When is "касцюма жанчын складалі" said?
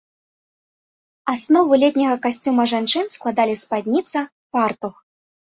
2.25-3.55